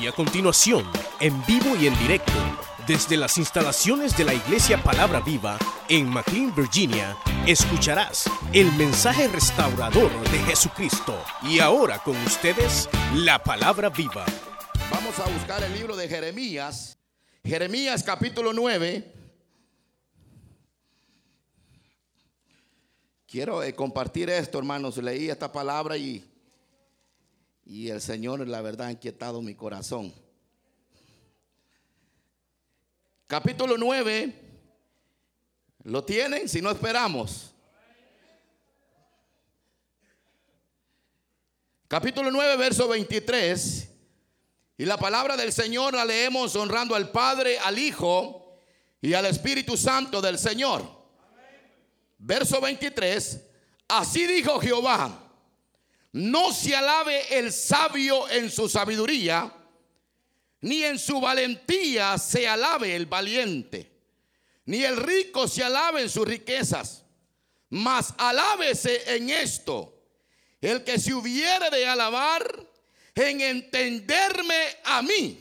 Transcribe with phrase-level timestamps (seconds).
[0.00, 0.84] Y a continuación,
[1.20, 2.32] en vivo y en directo,
[2.86, 7.16] desde las instalaciones de la Iglesia Palabra Viva en McLean, Virginia,
[7.46, 11.18] escucharás el mensaje restaurador de Jesucristo.
[11.42, 14.26] Y ahora con ustedes, la Palabra Viva.
[14.90, 16.98] Vamos a buscar el libro de Jeremías.
[17.42, 19.14] Jeremías capítulo 9.
[23.26, 24.98] Quiero eh, compartir esto, hermanos.
[24.98, 26.22] Leí esta palabra y,
[27.66, 30.14] y el Señor, la verdad, ha inquietado mi corazón.
[33.26, 34.32] Capítulo 9.
[35.82, 36.48] ¿Lo tienen?
[36.48, 37.52] Si no esperamos.
[41.88, 43.88] Capítulo 9, verso 23.
[44.78, 48.60] Y la palabra del Señor la leemos honrando al Padre, al Hijo
[49.00, 50.88] y al Espíritu Santo del Señor.
[52.18, 53.40] Verso 23.
[53.88, 55.25] Así dijo Jehová.
[56.16, 59.52] No se alabe el sabio en su sabiduría,
[60.62, 63.92] ni en su valentía se alabe el valiente,
[64.64, 67.04] ni el rico se alabe en sus riquezas,
[67.68, 69.92] mas alábese en esto
[70.62, 72.66] el que se hubiere de alabar
[73.14, 75.38] en entenderme a mí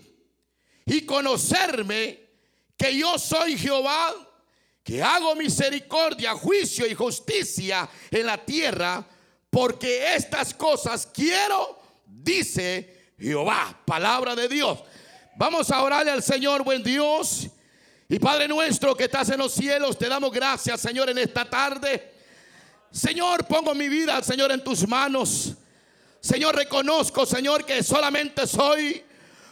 [0.85, 2.19] y conocerme
[2.75, 4.13] que yo soy Jehová,
[4.83, 9.07] que hago misericordia, juicio y justicia en la tierra,
[9.55, 14.83] porque estas cosas quiero, dice Jehová, palabra de Dios.
[15.37, 17.47] Vamos a orarle al Señor, buen Dios.
[18.09, 22.15] Y Padre nuestro que estás en los cielos, te damos gracias, Señor, en esta tarde.
[22.91, 25.53] Señor, pongo mi vida, Señor, en tus manos.
[26.19, 29.05] Señor, reconozco, Señor, que solamente soy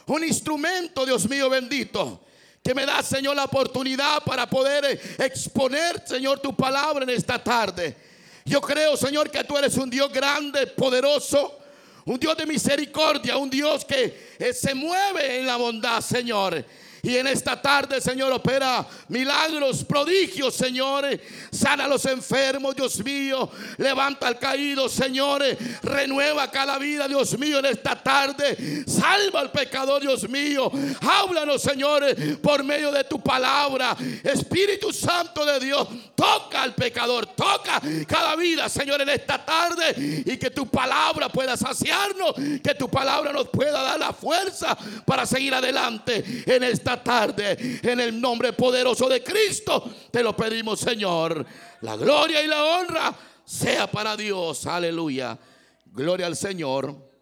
[0.04, 2.20] un instrumento, Dios mío bendito,
[2.62, 8.12] que me da, Señor, la oportunidad para poder exponer, Señor, tu palabra en esta tarde.
[8.46, 11.58] Yo creo, Señor, que tú eres un Dios grande, poderoso,
[12.04, 16.62] un Dios de misericordia, un Dios que eh, se mueve en la bondad, Señor.
[17.04, 21.04] Y en esta tarde, Señor, opera milagros, prodigios, Señor.
[21.52, 23.50] Sana a los enfermos, Dios mío.
[23.76, 25.42] Levanta al caído, Señor.
[25.82, 28.84] Renueva cada vida, Dios mío, en esta tarde.
[28.86, 30.72] Salva al pecador, Dios mío.
[31.02, 32.04] Háblanos, Señor,
[32.40, 33.94] por medio de tu palabra.
[34.22, 40.22] Espíritu Santo de Dios, toca al pecador, toca cada vida, Señor, en esta tarde.
[40.24, 44.74] Y que tu palabra pueda saciarnos, que tu palabra nos pueda dar la fuerza
[45.04, 47.80] para seguir adelante en esta tarde.
[47.82, 51.44] En el nombre poderoso de Cristo te lo pedimos, Señor.
[51.80, 54.66] La gloria y la honra sea para Dios.
[54.66, 55.38] Aleluya.
[55.86, 57.14] Gloria al Señor.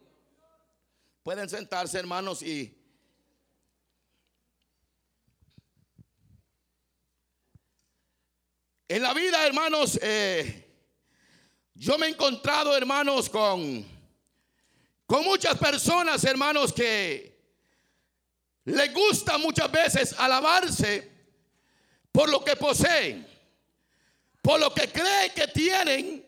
[1.22, 2.76] Pueden sentarse, hermanos, y
[8.88, 10.68] en la vida, hermanos, eh,
[11.74, 13.86] yo me he encontrado, hermanos, con,
[15.06, 17.31] con muchas personas, hermanos, que
[18.64, 21.10] les gusta muchas veces alabarse
[22.10, 23.26] por lo que poseen,
[24.40, 26.26] por lo que creen que tienen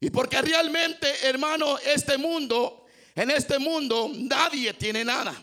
[0.00, 5.34] y porque realmente, hermano, este mundo, en este mundo nadie tiene nada.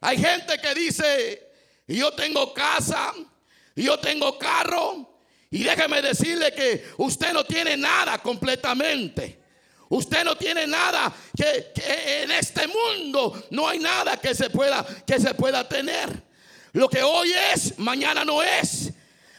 [0.00, 1.52] Hay gente que dice,
[1.86, 3.12] yo tengo casa,
[3.74, 5.14] yo tengo carro,
[5.54, 9.43] y déjeme decirle que usted no tiene nada completamente.
[9.88, 11.72] Usted no tiene nada que,
[12.22, 16.22] en este mundo no hay nada que se pueda que se pueda tener.
[16.72, 18.92] Lo que hoy es, mañana no es.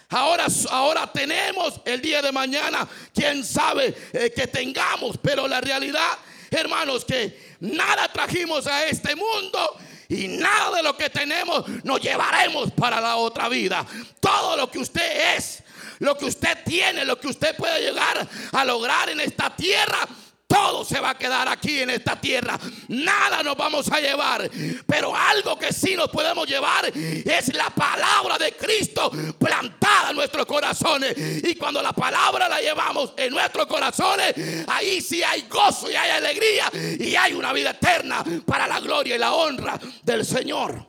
[0.10, 6.18] Ahora, ahora tenemos el día de mañana, quién sabe eh, que tengamos, pero la realidad,
[6.52, 12.72] hermanos, que nada trajimos a este mundo y nada de lo que tenemos nos llevaremos
[12.72, 13.86] para la otra vida.
[14.20, 15.64] Todo lo que usted es,
[16.00, 20.08] lo que usted tiene, lo que usted puede llegar a lograr en esta tierra,
[20.48, 22.60] todo se va a quedar aquí en esta tierra.
[22.88, 24.50] Nada nos vamos a llevar.
[24.86, 30.46] Pero algo que sí nos podemos llevar es la palabra de Cristo plantada en nuestros
[30.46, 31.16] corazones.
[31.44, 34.36] Y cuando la palabra la llevamos en nuestros corazones,
[34.68, 39.16] ahí sí hay gozo y hay alegría y hay una vida eterna para la gloria
[39.16, 40.88] y la honra del Señor.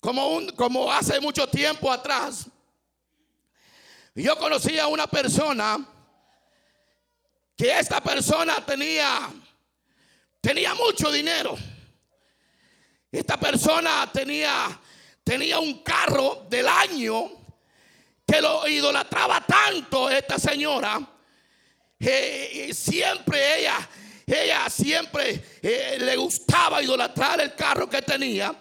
[0.00, 2.46] Como, un, como hace mucho tiempo atrás,
[4.14, 5.84] yo conocí a una persona
[7.56, 9.30] que esta persona tenía
[10.40, 11.56] tenía mucho dinero.
[13.10, 14.78] Esta persona tenía
[15.24, 17.30] tenía un carro del año
[18.26, 21.00] que lo idolatraba tanto esta señora.
[21.98, 23.88] que siempre ella
[24.26, 28.54] ella siempre eh, le gustaba idolatrar el carro que tenía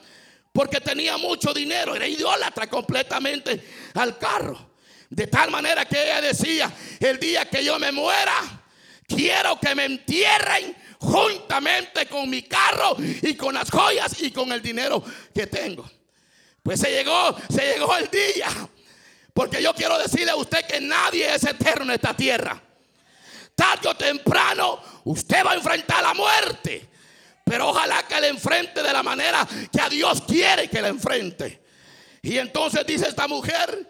[0.55, 3.61] porque tenía mucho dinero, era idólatra completamente
[3.95, 4.73] al carro.
[5.09, 8.63] De tal manera que ella decía, el día que yo me muera,
[9.07, 14.61] quiero que me entierren juntamente con mi carro y con las joyas y con el
[14.61, 15.03] dinero
[15.33, 15.89] que tengo.
[16.63, 18.47] Pues se llegó, se llegó el día.
[19.33, 22.61] Porque yo quiero decirle a usted que nadie es eterno en esta tierra.
[23.53, 26.89] Tarde o temprano usted va a enfrentar la muerte.
[27.43, 31.61] Pero ojalá que le enfrente de la manera que a Dios quiere que le enfrente.
[32.23, 33.87] Y entonces dice esta mujer,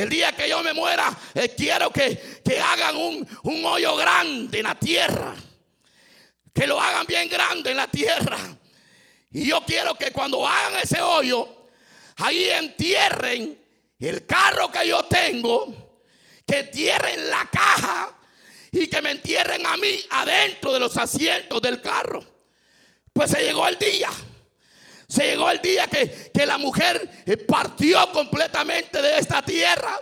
[0.00, 4.64] el día que yo me muera, eh, quiero que, hagan un, un hoyo grande en
[4.64, 5.34] la tierra.
[6.52, 8.38] Que lo hagan bien grande en la tierra.
[9.30, 11.68] Y yo quiero que cuando hagan ese hoyo,
[12.16, 13.58] ahí entierren
[13.98, 16.00] el carro que yo tengo,
[16.46, 18.18] que entierren la caja
[18.70, 22.24] y que me entierren a mí adentro de los asientos del carro.
[23.12, 24.10] Pues se llegó el día.
[25.08, 30.00] Se llegó el día que, la mujer eh, partió completamente de esta tierra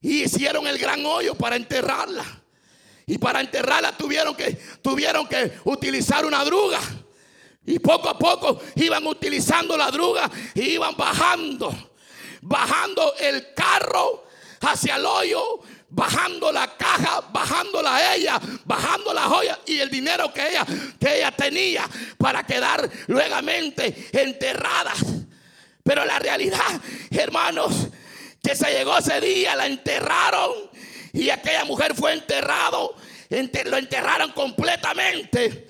[0.00, 2.24] y hicieron el gran hoyo para enterrarla.
[3.06, 4.52] Y para enterrarla tuvieron que,
[4.82, 6.80] tuvieron que utilizar una druga.
[7.66, 11.92] Y poco a poco iban utilizando la druga y iban bajando,
[12.42, 14.24] bajando el carro
[14.60, 20.32] hacia el hoyo bajando la caja, bajándola a ella, bajando la joya y el dinero
[20.32, 20.66] que ella,
[20.98, 21.88] que ella tenía
[22.18, 24.98] para quedar luegamente enterradas.
[25.82, 27.88] Pero la realidad, hermanos,
[28.42, 30.52] que se llegó ese día, la enterraron
[31.12, 32.94] y aquella mujer fue enterrado,
[33.30, 35.68] lo enterraron completamente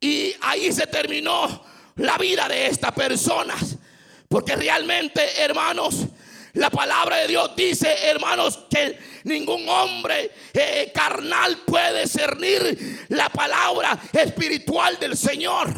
[0.00, 1.64] y ahí se terminó
[1.96, 3.76] la vida de estas personas.
[4.28, 6.05] Porque realmente, hermanos,
[6.56, 13.98] la palabra de Dios dice, hermanos, que ningún hombre eh, carnal puede discernir la palabra
[14.12, 15.68] espiritual del Señor.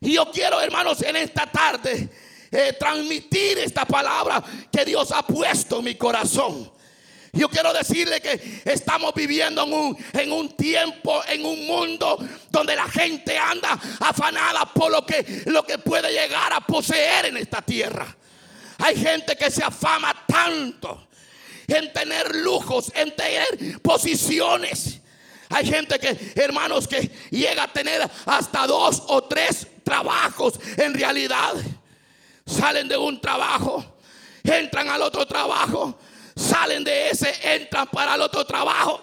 [0.00, 2.08] Y yo quiero, hermanos, en esta tarde
[2.50, 6.72] eh, transmitir esta palabra que Dios ha puesto en mi corazón.
[7.32, 12.18] Yo quiero decirle que estamos viviendo en un, en un, tiempo, en un mundo
[12.50, 17.36] donde la gente anda afanada por lo que, lo que puede llegar a poseer en
[17.36, 18.16] esta tierra.
[18.78, 21.06] Hay gente que se afama tanto
[21.66, 25.00] en tener lujos, en tener posiciones.
[25.48, 31.54] Hay gente que, hermanos, que llega a tener hasta dos o tres trabajos en realidad.
[32.44, 33.84] Salen de un trabajo,
[34.42, 35.98] entran al otro trabajo,
[36.34, 39.02] salen de ese, entran para el otro trabajo.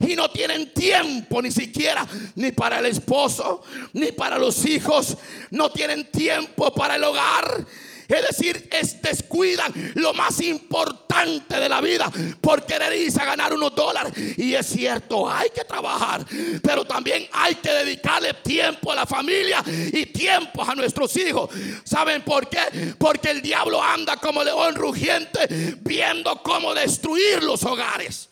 [0.00, 3.62] Y no tienen tiempo ni siquiera ni para el esposo,
[3.92, 5.18] ni para los hijos.
[5.50, 7.66] No tienen tiempo para el hogar
[8.10, 12.10] es decir, es descuidan lo más importante de la vida
[12.40, 14.12] por querer irse a ganar unos dólares.
[14.36, 16.24] Y es cierto, hay que trabajar,
[16.62, 21.50] pero también hay que dedicarle tiempo a la familia y tiempo a nuestros hijos.
[21.84, 22.94] ¿Saben por qué?
[22.98, 28.28] Porque el diablo anda como león rugiente viendo cómo destruir los hogares.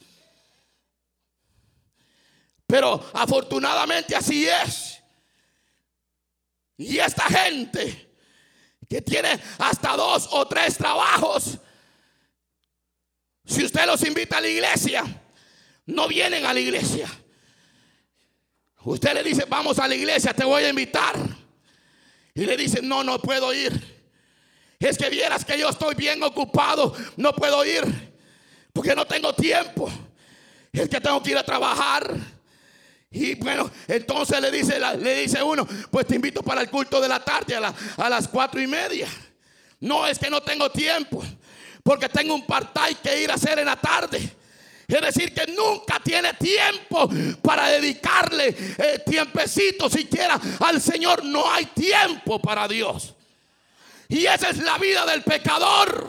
[2.67, 4.99] Pero afortunadamente así es.
[6.77, 8.08] Y esta gente
[8.89, 11.59] que tiene hasta dos o tres trabajos.
[13.45, 15.05] Si usted los invita a la iglesia,
[15.87, 17.09] no vienen a la iglesia.
[18.85, 21.17] Usted le dice, vamos a la iglesia, te voy a invitar.
[22.35, 23.99] Y le dice, no, no puedo ir.
[24.79, 27.85] Es que vieras que yo estoy bien ocupado, no puedo ir.
[28.73, 29.91] Porque no tengo tiempo.
[30.73, 32.15] Es que tengo que ir a trabajar.
[33.11, 37.09] Y bueno, entonces le dice, le dice uno, pues te invito para el culto de
[37.09, 39.09] la tarde a, a las cuatro y media.
[39.81, 41.25] No, es que no tengo tiempo,
[41.83, 44.37] porque tengo un part-time que ir a hacer en la tarde.
[44.89, 47.11] Es decir, que nunca tiene tiempo
[47.43, 51.25] para dedicarle eh, tiempecito siquiera al Señor.
[51.25, 53.15] No hay tiempo para Dios.
[54.09, 56.09] Y esa es la vida del pecador.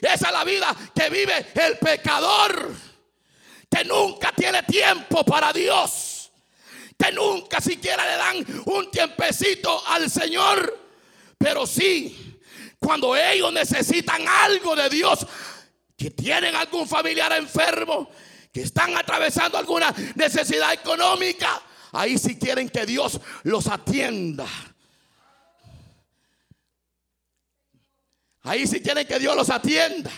[0.00, 2.74] Esa es la vida que vive el pecador
[3.76, 6.30] que nunca tiene tiempo para Dios,
[6.96, 10.78] que nunca siquiera le dan un tiempecito al Señor,
[11.36, 12.40] pero sí,
[12.78, 15.26] cuando ellos necesitan algo de Dios,
[15.94, 18.08] que tienen algún familiar enfermo,
[18.50, 21.60] que están atravesando alguna necesidad económica,
[21.92, 24.46] ahí sí quieren que Dios los atienda.
[28.42, 30.10] Ahí sí quieren que Dios los atienda.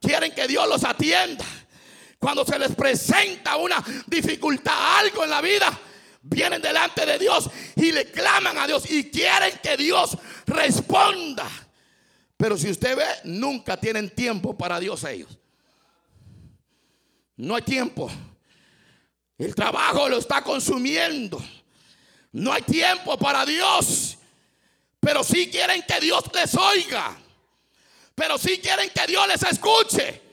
[0.00, 1.44] Quieren que Dios los atienda.
[2.20, 5.80] Cuando se les presenta una dificultad, algo en la vida,
[6.20, 11.48] vienen delante de Dios y le claman a Dios y quieren que Dios responda.
[12.36, 15.38] Pero si usted ve, nunca tienen tiempo para Dios ellos.
[17.36, 18.10] No hay tiempo.
[19.38, 21.42] El trabajo lo está consumiendo.
[22.32, 24.18] No hay tiempo para Dios.
[25.00, 27.16] Pero sí quieren que Dios les oiga.
[28.14, 30.29] Pero sí quieren que Dios les escuche.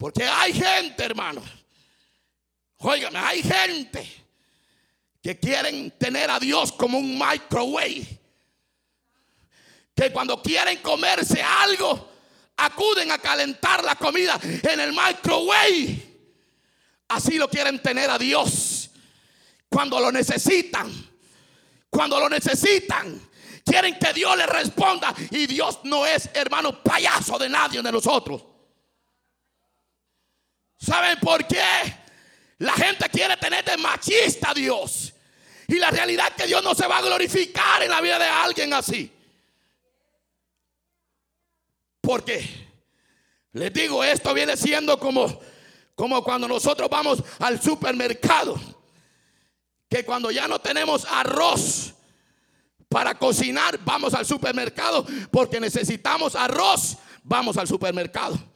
[0.00, 1.42] Porque hay gente, hermano.
[2.78, 4.10] Óigame, hay gente
[5.22, 8.18] que quieren tener a Dios como un microwave.
[9.94, 12.12] Que cuando quieren comerse algo,
[12.56, 16.22] acuden a calentar la comida en el microwave.
[17.08, 18.88] Así lo quieren tener a Dios.
[19.68, 20.90] Cuando lo necesitan.
[21.90, 23.20] Cuando lo necesitan.
[23.62, 25.14] Quieren que Dios les responda.
[25.30, 28.44] Y Dios no es, hermano, payaso de nadie de nosotros.
[30.80, 31.62] ¿Saben por qué?
[32.58, 35.12] La gente quiere tener de machista a Dios.
[35.68, 38.24] Y la realidad es que Dios no se va a glorificar en la vida de
[38.24, 39.12] alguien así.
[42.00, 42.68] Porque
[43.52, 45.40] les digo, esto viene siendo como,
[45.94, 48.58] como cuando nosotros vamos al supermercado.
[49.88, 51.92] Que cuando ya no tenemos arroz
[52.88, 55.06] para cocinar, vamos al supermercado.
[55.30, 58.49] Porque necesitamos arroz, vamos al supermercado.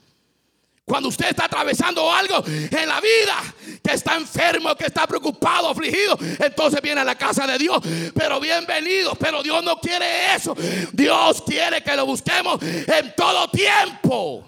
[0.84, 6.18] Cuando usted está atravesando algo en la vida, que está enfermo, que está preocupado, afligido,
[6.38, 7.80] entonces viene a la casa de Dios.
[8.14, 10.54] Pero bienvenido, pero Dios no quiere eso.
[10.92, 14.46] Dios quiere que lo busquemos en todo tiempo.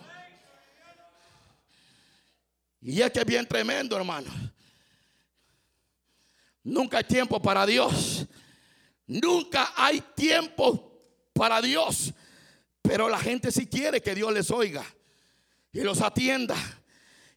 [2.83, 4.31] Y es que es bien tremendo, hermano.
[6.65, 8.27] Nunca hay tiempo para Dios.
[9.07, 11.01] Nunca hay tiempo
[11.33, 12.13] para Dios.
[12.83, 14.85] Pero la gente sí quiere que Dios les oiga
[15.77, 16.57] y los atienda.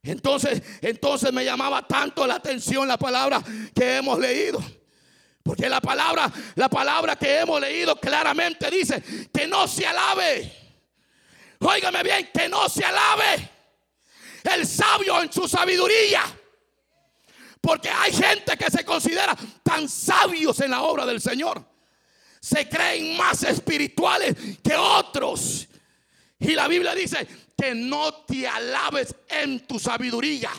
[0.01, 3.43] Entonces, entonces me llamaba tanto la atención la palabra
[3.75, 4.63] que hemos leído.
[5.43, 9.03] Porque la palabra, la palabra que hemos leído claramente dice
[9.33, 10.53] que no se alabe.
[11.59, 13.49] Óigame bien, que no se alabe
[14.55, 16.23] el sabio en su sabiduría.
[17.59, 21.61] Porque hay gente que se considera tan sabios en la obra del Señor.
[22.39, 25.67] Se creen más espirituales que otros.
[26.39, 27.27] Y la Biblia dice
[27.59, 30.51] que no te alabes en tu sabiduría.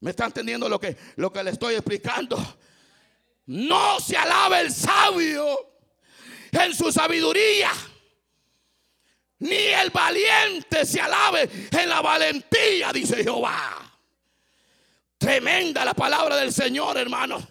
[0.00, 2.38] ¿Me está entendiendo lo que, lo que le estoy explicando?
[3.46, 5.58] No se alabe el sabio
[6.52, 7.70] en su sabiduría.
[9.38, 13.92] Ni el valiente se alabe en la valentía, dice Jehová.
[15.18, 17.44] Tremenda la palabra del Señor, hermano.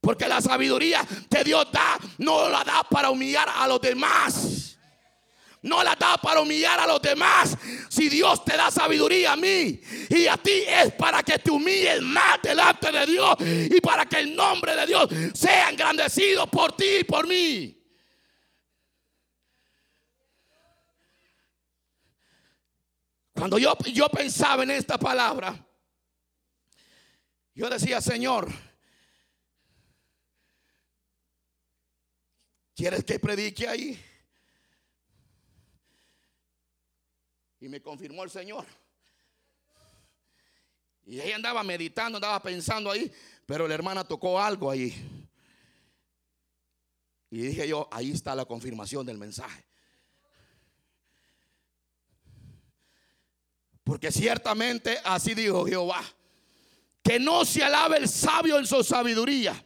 [0.00, 4.77] Porque la sabiduría que Dios da, no la da para humillar a los demás
[5.62, 7.56] no la da para humillar a los demás.
[7.88, 12.00] Si Dios te da sabiduría a mí y a ti es para que te humilles
[12.02, 16.98] más delante de Dios y para que el nombre de Dios sea engrandecido por ti
[17.00, 17.74] y por mí.
[23.34, 25.64] Cuando yo, yo pensaba en esta palabra,
[27.54, 28.48] yo decía, Señor,
[32.74, 34.07] ¿quieres que predique ahí?
[37.60, 38.66] Y me confirmó el Señor.
[41.04, 43.10] Y ella andaba meditando, andaba pensando ahí,
[43.46, 44.94] pero la hermana tocó algo ahí.
[47.30, 49.64] Y dije yo, ahí está la confirmación del mensaje.
[53.84, 56.04] Porque ciertamente así dijo Jehová,
[57.02, 59.64] que no se alabe el sabio en su sabiduría,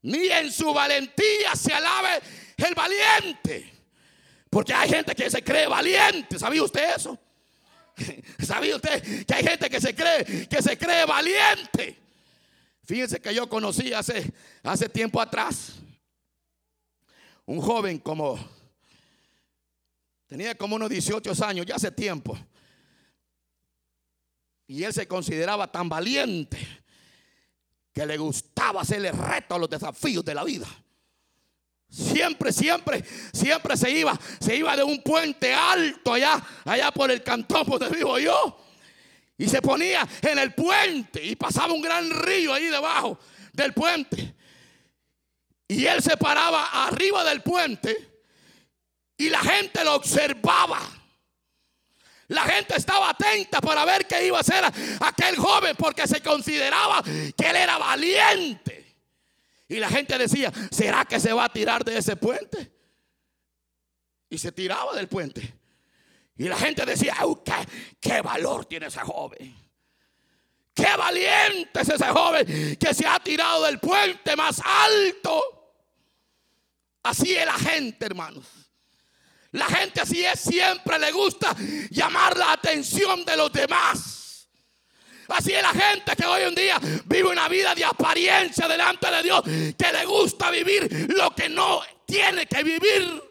[0.00, 2.22] ni en su valentía se alabe
[2.56, 3.70] el valiente.
[4.52, 6.38] Porque hay gente que se cree valiente.
[6.38, 7.18] ¿Sabía usted eso?
[8.38, 11.98] ¿Sabía usted que hay gente que se cree, que se cree valiente?
[12.84, 14.30] Fíjense que yo conocí hace,
[14.62, 15.76] hace tiempo atrás
[17.46, 18.38] un joven como
[20.26, 22.38] tenía como unos 18 años, ya hace tiempo.
[24.66, 26.58] Y él se consideraba tan valiente
[27.90, 30.66] que le gustaba hacerle reto a los desafíos de la vida.
[31.92, 37.22] Siempre, siempre, siempre se iba, se iba de un puente alto allá, allá por el
[37.22, 38.58] cantón donde vivo yo.
[39.36, 43.18] Y se ponía en el puente y pasaba un gran río ahí debajo
[43.52, 44.34] del puente.
[45.68, 47.94] Y él se paraba arriba del puente
[49.18, 50.80] y la gente lo observaba.
[52.28, 54.64] La gente estaba atenta para ver qué iba a hacer
[55.00, 58.81] aquel joven porque se consideraba que él era valiente.
[59.72, 62.70] Y la gente decía, ¿será que se va a tirar de ese puente?
[64.28, 65.54] Y se tiraba del puente.
[66.36, 67.54] Y la gente decía, ¿qué,
[67.98, 69.56] qué valor tiene ese joven!
[70.74, 75.40] ¡Qué valiente es ese joven que se ha tirado del puente más alto!
[77.02, 78.44] Así es la gente, hermanos.
[79.52, 81.56] La gente así es, siempre le gusta
[81.90, 84.21] llamar la atención de los demás.
[85.28, 89.22] Así es la gente que hoy en día vive una vida de apariencia delante de
[89.22, 93.22] Dios, que le gusta vivir lo que no tiene que vivir.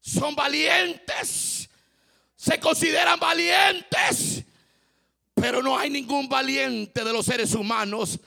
[0.00, 1.68] Son valientes,
[2.34, 4.44] se consideran valientes
[5.34, 8.18] Pero no hay ningún valiente de los seres humanos.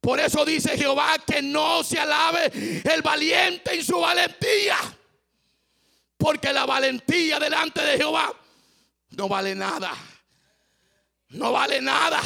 [0.00, 2.50] Por eso dice Jehová que no se alabe
[2.84, 4.76] el valiente en su valentía.
[6.16, 8.32] Porque la valentía delante de Jehová
[9.10, 9.94] no vale nada.
[11.30, 12.20] No vale nada.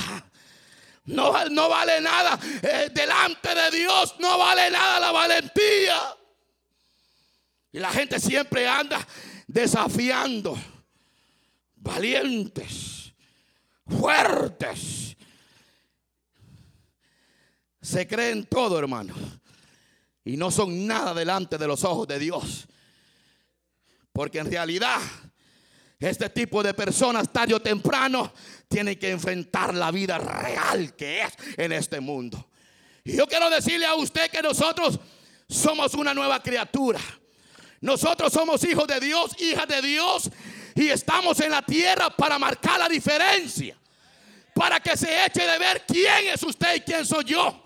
[1.05, 2.39] No, no vale nada.
[2.63, 5.99] Eh, delante de Dios no vale nada la valentía.
[7.73, 9.07] Y la gente siempre anda
[9.47, 10.59] desafiando.
[11.77, 13.13] Valientes.
[13.87, 15.17] Fuertes.
[17.81, 19.15] Se creen todo, hermano.
[20.25, 22.69] Y no son nada delante de los ojos de Dios.
[24.13, 25.01] Porque en realidad
[26.01, 28.33] este tipo de personas tarde o temprano
[28.69, 32.49] tienen que enfrentar la vida real que es en este mundo.
[33.05, 34.99] Y yo quiero decirle a usted que nosotros
[35.49, 37.01] somos una nueva criatura.
[37.83, 40.31] Nosotros somos hijos de Dios, hijas de Dios,
[40.75, 43.77] y estamos en la tierra para marcar la diferencia.
[44.55, 47.65] Para que se eche de ver quién es usted y quién soy yo.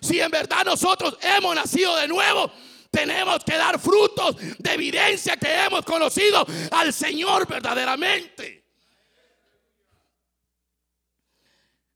[0.00, 2.50] Si en verdad nosotros hemos nacido de nuevo,
[2.90, 8.60] tenemos que dar frutos de evidencia que hemos conocido al Señor verdaderamente.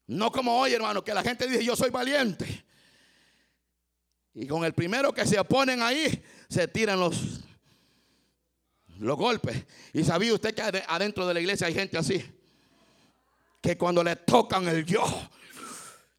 [0.07, 2.65] No como hoy, hermano, que la gente dice yo soy valiente.
[4.35, 7.41] Y con el primero que se oponen ahí, se tiran los,
[8.99, 9.65] los golpes.
[9.93, 12.23] Y sabía usted que adentro de la iglesia hay gente así.
[13.61, 15.05] Que cuando le tocan el yo,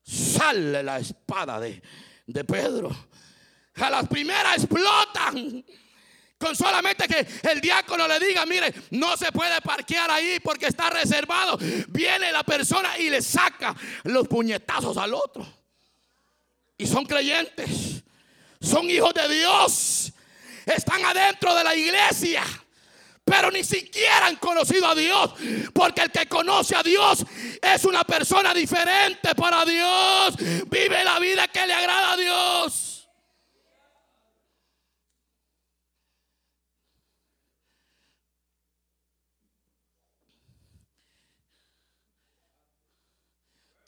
[0.02, 1.82] sale la espada de,
[2.26, 2.90] de Pedro.
[3.78, 5.64] A las primeras explotan.
[6.38, 10.90] Con solamente que el diácono le diga, mire, no se puede parquear ahí porque está
[10.90, 11.58] reservado.
[11.88, 15.48] Viene la persona y le saca los puñetazos al otro.
[16.78, 18.04] Y son creyentes.
[18.60, 20.12] Son hijos de Dios.
[20.66, 22.44] Están adentro de la iglesia.
[23.24, 25.34] Pero ni siquiera han conocido a Dios.
[25.74, 27.26] Porque el que conoce a Dios
[27.62, 30.36] es una persona diferente para Dios.
[30.68, 32.95] Vive la vida que le agrada a Dios.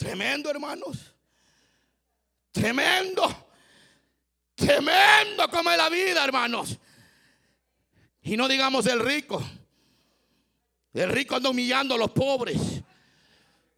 [0.07, 1.13] Tremendo, hermanos.
[2.53, 3.49] Tremendo.
[4.55, 6.77] Tremendo como es la vida, hermanos.
[8.21, 9.43] Y no digamos el rico.
[10.93, 12.57] El rico anda humillando a los pobres.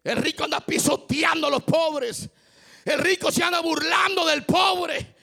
[0.04, 2.30] El rico anda pisoteando a los pobres.
[2.84, 5.16] El rico se anda burlando del pobre.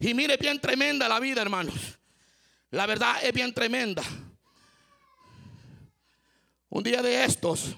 [0.00, 1.98] Y mire bien tremenda la vida, hermanos.
[2.70, 4.02] La verdad es bien tremenda.
[6.70, 7.76] Un día de estos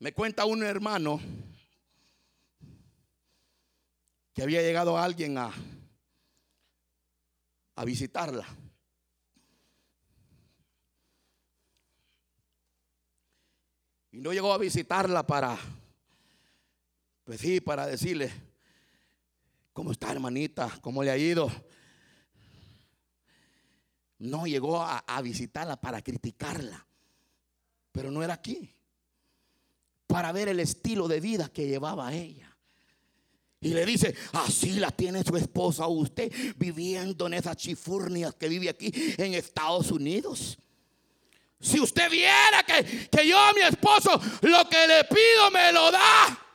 [0.00, 1.20] Me cuenta un hermano
[4.32, 5.52] que había llegado alguien a,
[7.74, 8.46] a visitarla.
[14.12, 15.58] Y no llegó a visitarla para,
[17.24, 18.32] pues sí, para decirle,
[19.74, 20.78] ¿cómo está hermanita?
[20.80, 21.52] ¿Cómo le ha ido?
[24.16, 26.86] No llegó a, a visitarla para criticarla,
[27.92, 28.79] pero no era aquí
[30.10, 32.48] para ver el estilo de vida que llevaba ella.
[33.60, 38.68] Y le dice, así la tiene su esposa usted viviendo en esas chifurnias que vive
[38.68, 40.58] aquí en Estados Unidos.
[41.60, 45.92] Si usted viera que, que yo a mi esposo lo que le pido me lo
[45.92, 46.46] da.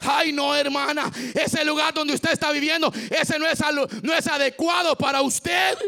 [0.00, 3.60] Ay, no, hermana, ese lugar donde usted está viviendo, ese no es,
[4.02, 5.78] no es adecuado para usted.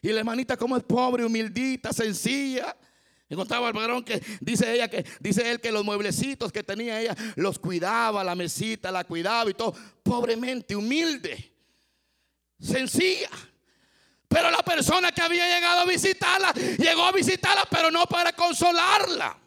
[0.00, 2.74] Y la hermanita como es pobre, humildita, sencilla.
[3.28, 7.16] Encontraba al varón que dice ella que dice él que los mueblecitos que tenía ella
[7.34, 11.52] los cuidaba, la mesita la cuidaba y todo, pobremente, humilde,
[12.60, 13.30] sencilla.
[14.28, 19.38] Pero la persona que había llegado a visitarla, llegó a visitarla, pero no para consolarla.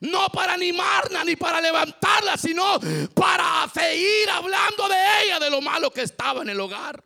[0.00, 2.80] No para animarla ni para levantarla, sino
[3.14, 7.04] para seguir hablando de ella, de lo malo que estaba en el hogar.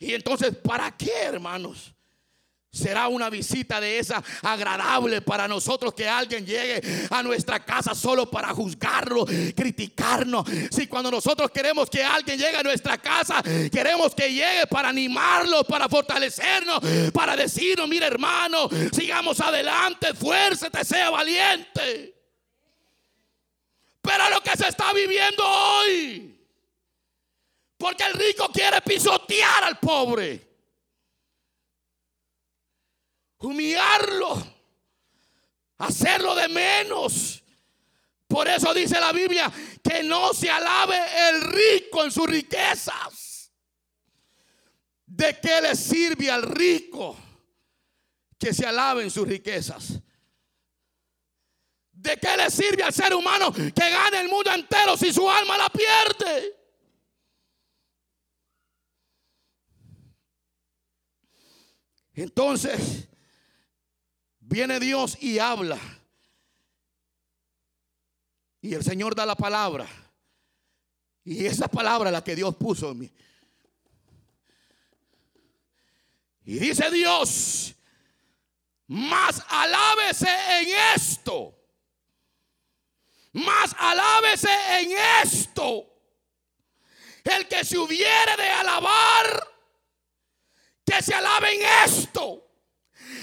[0.00, 1.94] Y entonces, ¿para qué, hermanos?
[2.72, 8.30] Será una visita de esa agradable para nosotros que alguien llegue a nuestra casa solo
[8.30, 10.48] para juzgarlo, criticarnos.
[10.70, 15.64] Si cuando nosotros queremos que alguien llegue a nuestra casa, queremos que llegue para animarlo,
[15.64, 16.80] para fortalecernos,
[17.12, 20.08] para decirnos, mira hermano, sigamos adelante,
[20.72, 22.14] te sea valiente.
[24.00, 26.39] Pero lo que se está viviendo hoy
[27.80, 30.46] porque el rico quiere pisotear al pobre.
[33.38, 34.36] Humillarlo.
[35.78, 37.42] Hacerlo de menos.
[38.28, 39.50] Por eso dice la Biblia
[39.82, 43.50] que no se alabe el rico en sus riquezas.
[45.06, 47.16] ¿De qué le sirve al rico
[48.38, 49.98] que se alabe en sus riquezas?
[51.92, 55.56] ¿De qué le sirve al ser humano que gane el mundo entero si su alma
[55.56, 56.59] la pierde?
[62.22, 63.08] Entonces,
[64.40, 65.78] viene Dios y habla.
[68.60, 69.88] Y el Señor da la palabra.
[71.24, 73.10] Y esa palabra la que Dios puso en mí.
[76.44, 77.74] Y dice Dios,
[78.88, 80.28] más alábese
[80.60, 81.56] en esto.
[83.32, 85.86] Más alábese en esto.
[87.24, 89.49] El que se hubiere de alabar,
[90.90, 92.46] que se alabe en esto.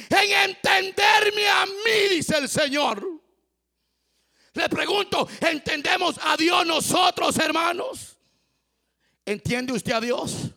[0.09, 3.05] En entenderme a mí, dice el Señor.
[4.53, 8.17] Le pregunto, ¿entendemos a Dios nosotros, hermanos?
[9.25, 10.49] ¿Entiende usted a Dios?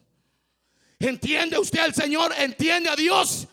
[0.99, 2.33] ¿Entiende usted al Señor?
[2.38, 3.49] ¿Entiende a Dios?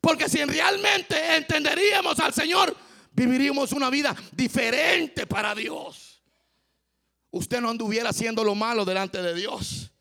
[0.00, 2.74] Porque si realmente entenderíamos al Señor,
[3.12, 6.22] viviríamos una vida diferente para Dios.
[7.30, 9.91] Usted no anduviera haciendo lo malo delante de Dios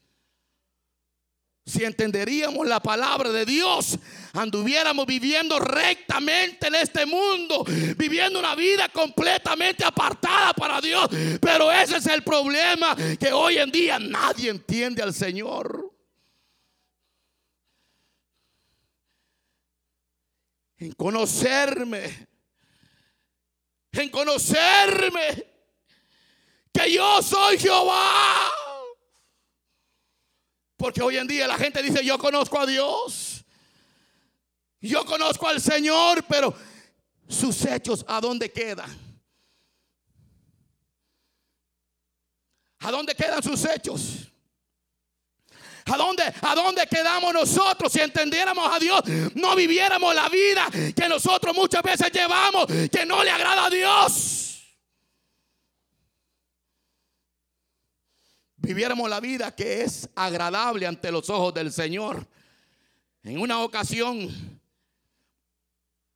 [1.71, 3.97] si entenderíamos la palabra de Dios,
[4.33, 7.63] anduviéramos viviendo rectamente en este mundo,
[7.95, 11.07] viviendo una vida completamente apartada para Dios.
[11.39, 15.89] Pero ese es el problema, que hoy en día nadie entiende al Señor.
[20.77, 22.27] En conocerme,
[23.93, 25.45] en conocerme,
[26.73, 28.51] que yo soy Jehová
[30.81, 33.45] porque hoy en día la gente dice, yo conozco a Dios.
[34.79, 36.55] Yo conozco al Señor, pero
[37.29, 38.89] sus hechos, ¿a dónde quedan?
[42.79, 44.27] ¿A dónde quedan sus hechos?
[45.85, 49.03] ¿A dónde, ¿A dónde quedamos nosotros si entendiéramos a Dios?
[49.35, 54.40] No viviéramos la vida que nosotros muchas veces llevamos, que no le agrada a Dios.
[58.61, 62.27] Viviéramos la vida que es agradable ante los ojos del Señor.
[63.23, 64.29] En una ocasión,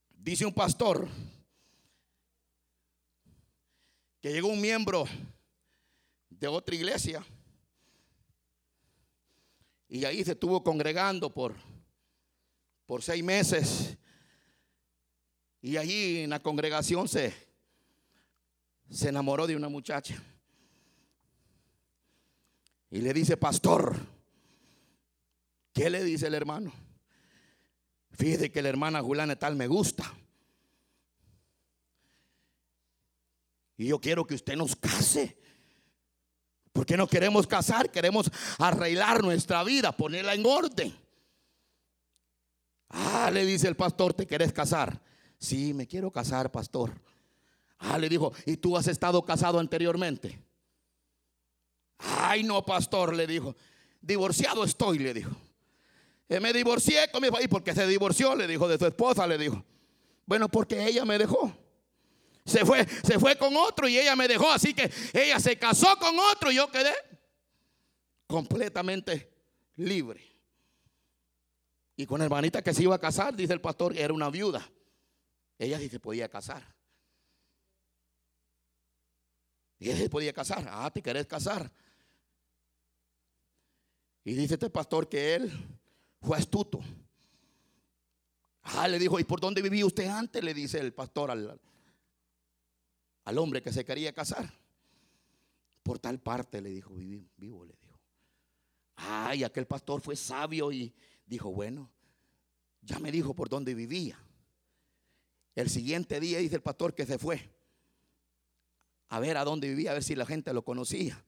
[0.10, 1.08] dice un pastor,
[4.21, 5.05] que llegó un miembro
[6.29, 7.23] de otra iglesia
[9.88, 11.55] y ahí se estuvo congregando por,
[12.86, 13.97] por seis meses.
[15.62, 17.34] Y allí en la congregación se,
[18.89, 20.21] se enamoró de una muchacha.
[22.95, 23.93] Y le dice, pastor,
[25.73, 26.71] ¿qué le dice el hermano?
[28.12, 30.13] Fíjese que la hermana Juliana tal me gusta.
[33.75, 35.38] Y yo quiero que usted nos case.
[36.71, 40.95] Porque no queremos casar, queremos arreglar nuestra vida, ponerla en orden.
[42.88, 45.01] Ah, le dice el pastor, ¿te quieres casar?
[45.38, 46.93] Sí, me quiero casar, pastor.
[47.77, 50.44] Ah, le dijo, ¿y tú has estado casado anteriormente?
[51.99, 53.55] Ay, no, pastor, le dijo.
[54.01, 55.31] Divorciado estoy, le dijo.
[56.27, 59.38] Eh, me divorcié con mi país porque se divorció, le dijo, de su esposa, le
[59.38, 59.63] dijo.
[60.25, 61.55] Bueno, porque ella me dejó.
[62.45, 64.51] Se fue, se fue con otro y ella me dejó.
[64.51, 66.93] Así que ella se casó con otro y yo quedé
[68.27, 69.31] completamente
[69.75, 70.21] libre.
[71.95, 74.67] Y con hermanita que se iba a casar, dice el pastor, era una viuda.
[75.58, 76.75] Ella sí se podía casar.
[79.79, 80.67] Y ella se podía casar.
[80.69, 81.71] Ah, te querés casar.
[84.25, 85.51] Y dice este pastor que él
[86.19, 86.81] fue astuto.
[88.63, 90.43] Ah, le dijo, ¿y por dónde vivía usted antes?
[90.43, 91.61] Le dice el pastor al,
[93.23, 94.51] al hombre que se quería casar.
[95.83, 97.99] Por tal parte le dijo, vivo, vivo, le dijo.
[98.95, 100.91] Ay, aquel pastor fue sabio y
[101.27, 101.91] dijo, bueno,
[102.81, 104.19] ya me dijo por dónde vivía.
[105.53, 107.51] El siguiente día dice el pastor que se fue
[109.09, 111.23] a ver a dónde vivía, a ver si la gente lo conocía.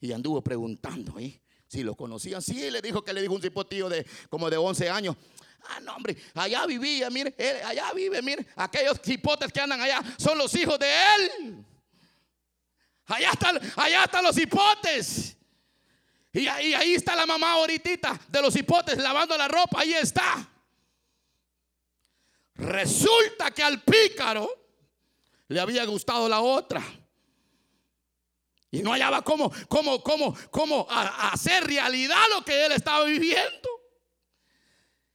[0.00, 1.42] Y anduvo preguntando ahí.
[1.70, 4.90] Si lo conocían, sí, le dijo que le dijo un cipotío de como de 11
[4.90, 5.14] años.
[5.68, 7.32] Ah, no, hombre, allá vivía, mire,
[7.64, 11.64] allá vive, mire, aquellos hipotes que andan allá son los hijos de él.
[13.06, 15.36] Allá están, allá están los hipotes.
[16.32, 20.48] Y ahí, ahí está la mamá ahorita de los hipotes lavando la ropa, ahí está.
[22.56, 24.50] Resulta que al pícaro
[25.46, 26.82] le había gustado la otra.
[28.70, 33.68] Y no hallaba cómo, cómo, cómo, cómo hacer realidad lo que él estaba viviendo.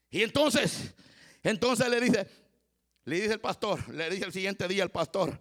[0.10, 0.94] Y entonces,
[1.42, 2.28] entonces le dice,
[3.06, 5.40] le dice el pastor, le dice el siguiente día el pastor,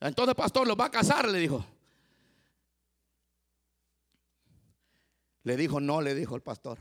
[0.00, 1.28] Entonces, pastor, ¿los va a casar?
[1.28, 1.64] Le dijo.
[5.42, 6.78] Le dijo, no, le dijo el pastor.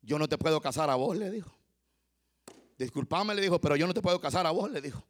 [0.00, 1.54] Yo no te puedo casar a vos, le dijo.
[2.78, 5.06] Disculpame, le dijo, pero yo no te puedo casar a vos, le dijo.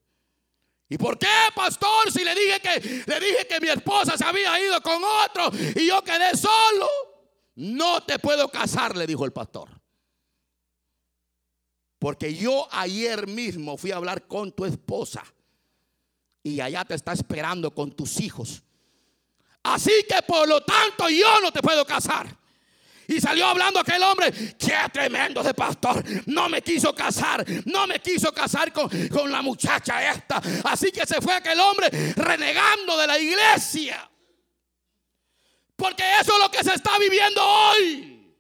[0.89, 2.13] ¿Y por qué, pastor?
[2.13, 5.87] Si le dije que le dije que mi esposa se había ido con otro y
[5.87, 6.89] yo quedé solo.
[7.57, 9.71] No te puedo casar, le dijo el pastor.
[11.99, 15.25] Porque yo ayer mismo fui a hablar con tu esposa
[16.43, 18.63] y allá te está esperando con tus hijos.
[19.63, 22.39] Así que por lo tanto yo no te puedo casar.
[23.09, 26.03] Y salió hablando aquel hombre, qué tremendo de pastor.
[26.27, 30.43] No me quiso casar, no me quiso casar con, con la muchacha esta.
[30.65, 34.11] Así que se fue aquel hombre renegando de la iglesia.
[35.77, 38.35] Porque eso es lo que se está viviendo hoy.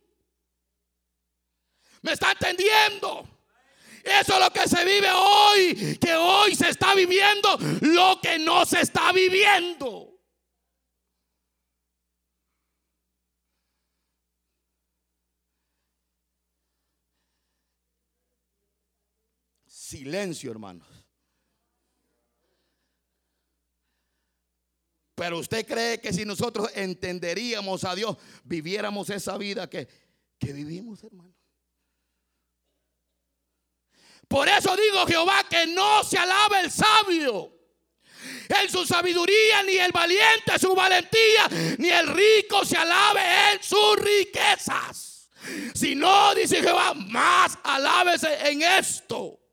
[2.02, 3.28] ¿Me está entendiendo?
[4.02, 5.98] Eso es lo que se vive hoy.
[6.00, 10.15] Que hoy se está viviendo lo que no se está viviendo.
[19.86, 20.88] Silencio, hermanos.
[25.14, 29.86] Pero usted cree que si nosotros entenderíamos a Dios, viviéramos esa vida que,
[30.40, 31.32] que vivimos, hermano.
[34.26, 37.56] Por eso digo Jehová que no se alabe el sabio
[38.60, 44.00] en su sabiduría, ni el valiente su valentía, ni el rico se alabe en sus
[44.00, 45.30] riquezas.
[45.76, 49.45] Si no, dice Jehová, más alábese en esto.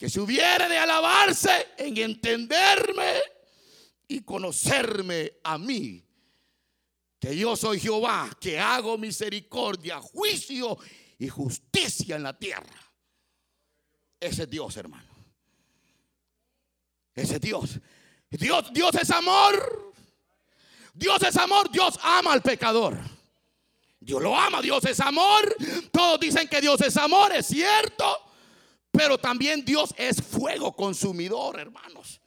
[0.00, 3.20] Que se hubiera de alabarse en entenderme
[4.08, 6.02] y conocerme a mí.
[7.18, 10.78] Que yo soy Jehová, que hago misericordia, juicio
[11.18, 12.80] y justicia en la tierra.
[14.18, 15.14] Ese es Dios, hermano.
[17.14, 17.78] Ese es Dios.
[18.30, 19.92] Dios, Dios es amor.
[20.94, 21.70] Dios es amor.
[21.70, 22.98] Dios ama al pecador.
[24.00, 24.62] Dios lo ama.
[24.62, 25.54] Dios es amor.
[25.92, 28.29] Todos dicen que Dios es amor, es cierto.
[29.00, 32.20] Pero también Dios es fuego consumidor, hermanos.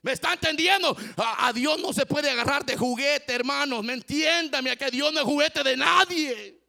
[0.00, 0.96] ¿Me está entendiendo?
[1.18, 3.84] A, Dios no se puede agarrar de juguete, hermanos.
[3.84, 4.74] ¿Me entiéndame?
[4.78, 6.62] Que Dios no es juguete de nadie.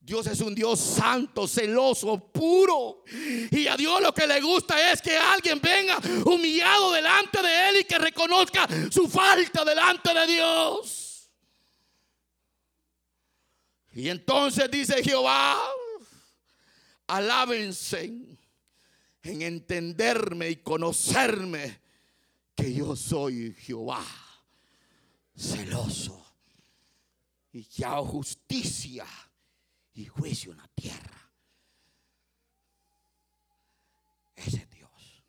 [0.00, 3.04] Dios es un Dios santo, celoso, puro.
[3.50, 7.76] Y a Dios lo que le gusta es que alguien venga humillado delante de Él
[7.80, 11.30] y que reconozca su falta delante de Dios.
[13.92, 15.58] Y entonces dice Jehová,
[17.06, 18.04] alábense
[19.22, 21.80] en entenderme y conocerme
[22.54, 24.04] que yo soy Jehová,
[25.36, 26.24] celoso
[27.52, 29.06] y que hago justicia
[29.94, 31.30] y juicio en la tierra.
[34.34, 35.24] Ese es Dios.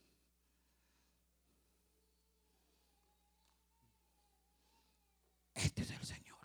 [5.55, 6.37] Este es el Señor.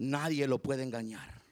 [0.00, 1.42] Nadie lo puede engañar.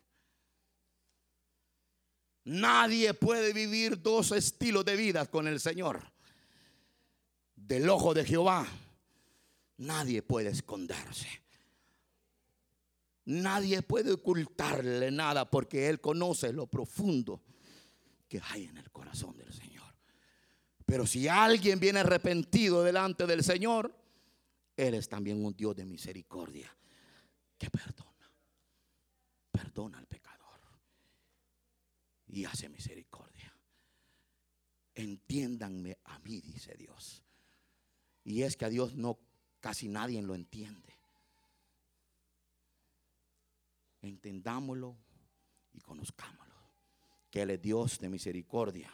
[2.45, 6.01] Nadie puede vivir dos estilos de vida con el Señor.
[7.55, 8.67] Del ojo de Jehová,
[9.77, 11.29] nadie puede esconderse.
[13.27, 17.43] Nadie puede ocultarle nada porque Él conoce lo profundo
[18.27, 19.95] que hay en el corazón del Señor.
[20.87, 23.95] Pero si alguien viene arrepentido delante del Señor,
[24.75, 26.75] Él es también un Dios de misericordia
[27.59, 28.08] que perdona.
[29.51, 30.61] Perdona al pecador
[32.29, 33.55] y hace misericordia.
[34.95, 37.23] Entiéndanme a mí, dice Dios.
[38.25, 39.19] Y es que a Dios no
[39.61, 40.99] casi nadie lo entiende
[44.03, 44.97] entendámoslo
[45.73, 46.55] y conozcámoslo.
[47.31, 48.91] Que Él es Dios de misericordia,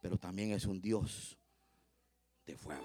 [0.00, 1.36] pero también es un Dios
[2.46, 2.84] de fuego